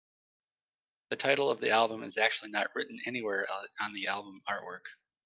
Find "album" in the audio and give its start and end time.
1.69-2.01, 4.07-4.41